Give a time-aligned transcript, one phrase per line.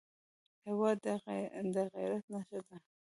[0.65, 0.97] هېواد
[1.75, 2.75] د غیرت نښه ده.